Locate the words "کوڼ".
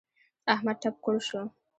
1.03-1.15